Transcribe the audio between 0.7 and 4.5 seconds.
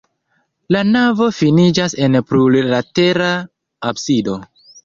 La navo finiĝas en plurlatera absido.